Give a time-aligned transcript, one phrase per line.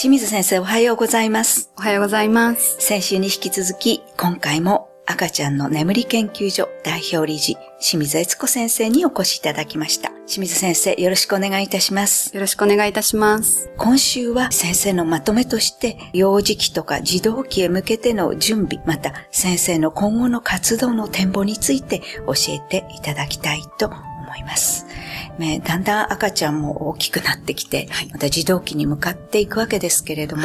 [0.00, 1.72] 清水先生おはようございます。
[1.76, 2.76] おはようございます。
[2.78, 10.10] 先週に引き続き、今回も赤ちゃんの眠り研究所代表理事、清水悦子先生にお越しいただきました。
[10.28, 12.32] 清水先生、よろしくお願いいたします。
[12.32, 13.72] よろしくお願いいたします。
[13.76, 24.86] 今週は先生のまとめとして、幼児期とか児童期へ向けての準備、また先生の今後の活動の展望について教えていただきたいと思います。
[25.38, 30.42] ねだんだん赤ちゃんも大きくなってきて、また児童期に向かっていくわけですけれども、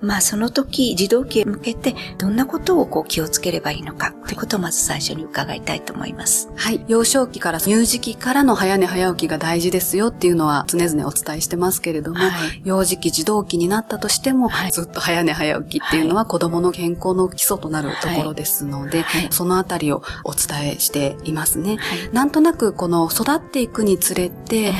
[0.00, 6.50] まあその時、児童期へ向けてどんなことをこう気をつければいいのか、ということをまず最初に伺いたいと思います。
[6.56, 6.84] はい。
[6.88, 12.62] 幼少期から乳児期からの早寝早起きが大事ですよっていうのは常々お伝えしてますけれども、はい。
[12.64, 14.72] 幼児期、児童期になったとしても、はい。
[14.72, 19.28] ずっと早寝早起きっていうのは子供の健康の基礎となるところですので、はい。
[19.30, 21.76] そのあたりをお伝えしていますね。
[21.76, 22.10] はい。
[22.12, 24.72] なんとなくこの育っていくにつれて、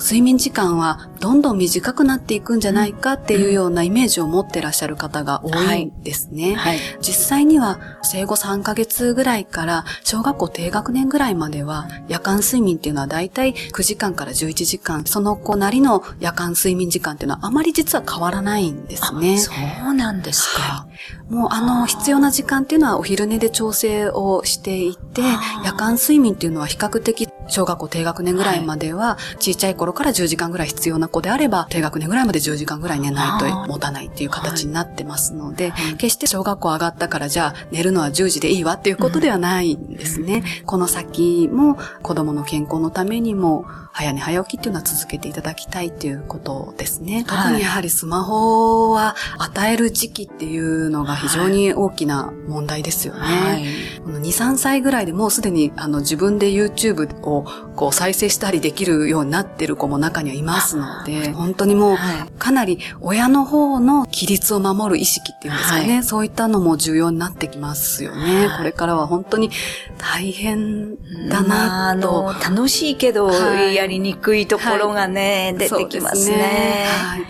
[0.00, 6.54] 睡眠時間はどんどん短くなっていくんじゃないかっていうようなイメージを持ってらっしゃる方が多いんですね。
[6.54, 6.78] はい。
[7.00, 19.38] 実際には生後3ヶ月ぐらいから小学校低学年ぐらいまでは夜間睡眠っていうのはだいたい9時間から11時間、その子なりの夜間睡眠時間っていうのはあまり実は変わらないんですね。
[19.38, 19.52] そ
[19.90, 20.86] うなんですか。
[21.28, 25.22] もうあの必要な時間っていうのはお昼寝で調整をしていて
[25.64, 35.94] 夜間睡眠っていうのは比較的小学校低学年ぐらいまでは、小さい頃から10時間ぐらい必要な子であれば、低学年ぐらいまで10時間ぐらい寝ないと持たないっていう形になってますので、はい。
[35.96, 40.42] 決して小学校上がったからじゃあ寝るのは10時でいいわっていうことではないんですね。
[40.66, 43.64] この先も子供の健康のためにも
[43.98, 47.14] 早寝早起きっていうのは続けていただきたいっていうことですね。
[47.14, 53.20] はい特にやはりスマホは与える時期っていうのが非常に大きな問題ですよね。
[53.20, 53.64] はい。
[54.02, 68.46] この2、3歳ぐらいでもうすでにあの自分で YouTube をこう再生したりできるようになってる子も中にはいますので、本当にもうはいかなり親の方の規律を守る意識っていうんですかね、はいそういったのも重要になってきますよね。
[68.46, 69.50] はいこれからは本当に
[69.98, 70.96] 大変
[71.28, 72.08] だなと。
[72.22, 76.84] の、楽しいけど、はいやりにくいところがね、出てきますそうでね。
[76.86, 77.22] はい。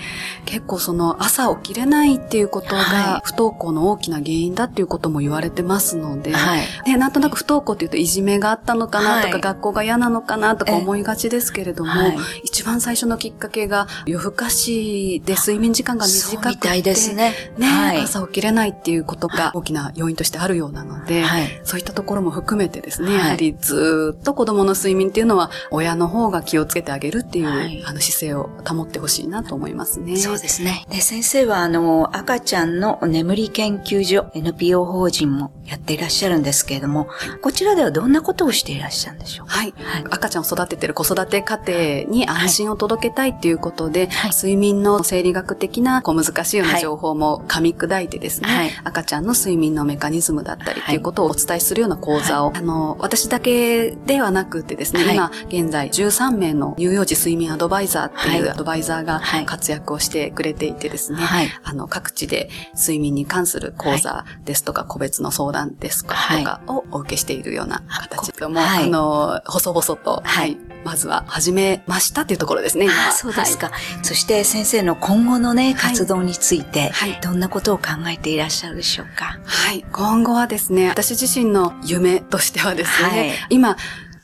[0.48, 2.84] 結構その朝起きれないっていうことはい。
[2.86, 6.62] が不登校の大きな原因だっていうことも言われてますので、はい。
[6.86, 9.40] で、なんとなく不登校っていうといじめがあったのかなとか、はい。
[9.42, 12.16] 学校が嫌なのかなとか思いがちですけれども、はい。
[12.44, 17.34] 一番最初のきっかけが夜更かしで睡眠時間が短くて、みたいですね。
[17.58, 17.98] ね、はい。
[18.04, 21.60] 朝起きれないっていうことが大きな要因としてあるようなので、はい。
[21.64, 23.18] そういったところも含めてですね、はい。
[23.18, 27.84] やはりずーっと子供の睡眠っていうのは親の方が気をつけてあげるっていう、はい。
[27.84, 30.16] あの姿勢を保ってほしいなと思いますね。
[30.16, 30.86] そうですね。
[30.90, 37.08] で、先生は、あの、赤ちゃんの眠り研究所、NPO 法人もやっていらっしゃるんですけれども、
[37.42, 39.52] こちらではどんなことをしていらっしゃるんでしょうか？
[39.52, 39.74] はい。
[39.76, 40.04] はい。
[40.10, 44.30] 赤ちゃんを育ててる子育て家庭に安心を届けたいっていうことで、はい。
[44.30, 46.82] 睡眠の生理学的なこう難しいようはない。
[46.82, 48.70] 情報も噛み砕いてですね、はい。
[48.84, 55.14] 赤ちゃんの睡眠のメカニズムだったりっていうことをお伝えするような講座を、あの、私だけではなくてですね、はい。
[55.14, 58.50] 今現在13名の乳幼児睡眠アドバイザーっていうはい。
[58.50, 59.46] アドバイザーがはい。
[59.46, 61.48] 活躍をしてくれていてですね、はい。
[61.62, 66.44] あの、各地で睡眠に関する講座ですとか、個別の相談ですとはい。
[66.44, 68.84] かをお受けしているような形でも、はい。
[68.84, 72.94] あの、細々と、はい、まずは始めましたっていうところですね、今。
[72.94, 74.04] はあそうですか、はい。
[74.04, 77.18] そして先生の今後のね、活動について、はい。
[77.22, 79.38] どんなことを考えていらっしゃるでしょうか？
[79.44, 79.84] はい。
[79.92, 83.30] 今後はですね、私自身の夢としてはですね、はい。
[83.50, 83.76] 今、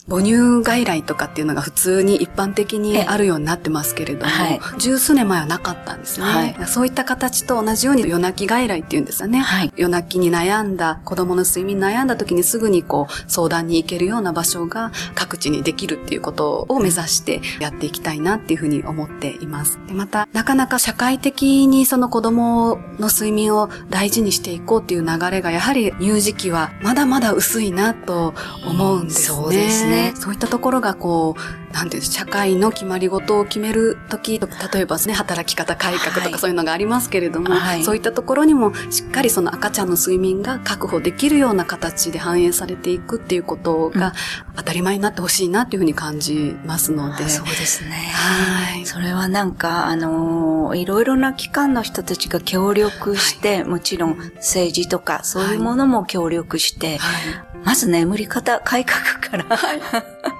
[0.06, 4.60] 母乳外来とかっていうのが普通に一般的にあるようになってますけれども、はい。
[4.78, 6.56] 十数年前はなかったんですね、はい。
[6.66, 9.38] そういった形と同じように夜泣き外来っていうんですよね。
[9.38, 9.72] はい。
[9.76, 19.78] 夜泣きに悩んだ、子供の睡眠に悩んだ時にすぐにこう相談に行けるような場所が各地にできるっていうことを目指してやっていきたいなっていうふうに思っています。
[19.86, 28.34] でまた、なかなか社会的にその子供の睡眠を大事にしていこうっていう流れがやはり乳児期はまだまだ薄いなと
[28.66, 29.36] 思うんですね。
[29.36, 34.46] そうですねそういったところがこう、なんていうんです社会の決まり事を決めるとき、例
[34.80, 44.12] えばですね、働き方改革とはいかそういうのがありますけれども、はいそういったところにもしっかりその赤ちゃんの睡眠が確保できるような形で反映されていくっていうことが
[44.56, 47.28] 当たり前になってほしいなっていうふうに感じますので。
[47.28, 47.90] そうですね。
[47.90, 48.86] はい。
[48.86, 57.10] それはなんか、あのーいろいろな機関の人たちが協力して、もちろん政治とかそういうものも協力して、は
[57.52, 57.53] い。
[57.64, 59.44] まず眠り方改革から、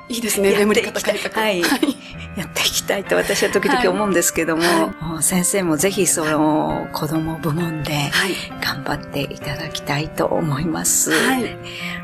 [0.09, 0.19] い。
[0.19, 1.43] いですね、 眠り方改革。
[1.43, 1.62] はい
[2.37, 8.11] やっていきたいと私は時々思うんですけども、はい、先生もぜひその子供部門で
[8.61, 11.13] 頑張っていただきたいと思います。
[11.13, 11.57] はい、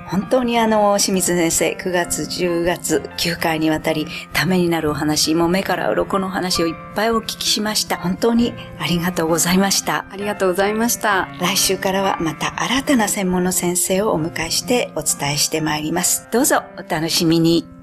[0.06, 7.96] 本当にあの、清水先生、9月、10月、9回にわたり、ためになるお話、もう目から鱗の話をいっぱいお聞きしました。
[7.96, 10.06] 本当にありがとうございました。
[10.10, 11.28] ありがとうございました。
[11.40, 16.28] 来週からはまた新たな専門の先生をお迎えしてお伝えしてまいります。
[16.30, 17.79] どうぞお楽しみに。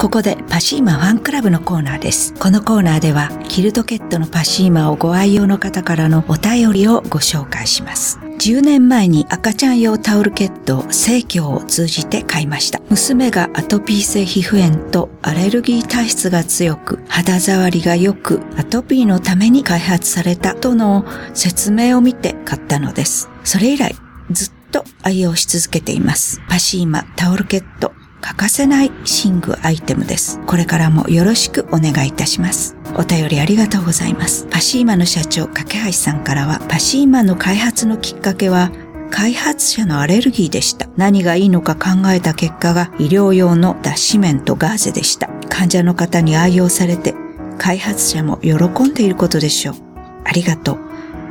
[0.00, 2.32] ここでパシーマファンクラブのコーナーです。
[2.32, 8.18] このコーナーでは、キルトケットのパシーマをご愛用の方からのお便りをご紹介します。
[8.38, 12.80] 10年前に赤ちゃん用タオルケットを生協を通じて買いました。
[12.88, 21.04] 娘がアトピー性皮膚炎とアレルギー体質が強く、肌触りが良く、アトピーのために開発されたとの
[21.34, 23.28] 説明を見て買ったのです。
[23.44, 23.94] それ以来、
[24.30, 26.40] ずっと愛用し続けています。
[26.48, 30.40] パシーマタオルケット欠かせない寝具アイテムです。
[30.46, 32.76] これからもよろしくお願いいたします。
[32.96, 34.46] お便りありがとうございます。
[34.50, 38.70] パシーマの社長、架橋さんからは、パシーマの開発のきっかけは、
[39.10, 40.88] 開発者のアレルギーでした。
[40.96, 45.28] 何がいいのか考えた結果が医療用の脱脂綿とガーゼでした。
[45.48, 47.14] 患者の方に愛用されて、
[47.58, 49.74] 開発者も喜んでいることでしょう。
[50.24, 50.78] ありがとう。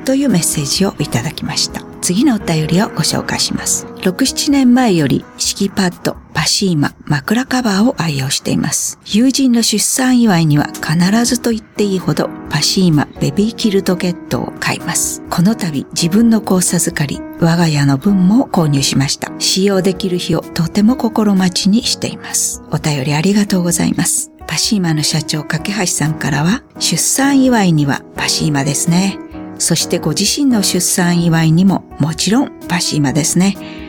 [0.06, 1.82] というメッセージをいただきました。
[2.02, 3.86] 次のお便りをご紹介します。
[4.02, 8.98] 6、7年前より敷きパッド、パシーマ、枕カバーを愛用しています。
[9.04, 15.22] 友人の出産祝いには必ずと言っていいほどパシーマベビーキルトケットを買います。
[15.30, 19.34] この度自分の子を授かり、我が家の分も購入しました。
[19.38, 22.64] 使用できる日をとても心待ちにしています。
[22.72, 24.32] お便りありがとうございます。
[24.48, 29.20] パシーマの社長、架橋さんからは、出産祝いにはパシーマですね。
[29.58, 33.89] そしてご自身の出産祝いにももちろんパシーマですね。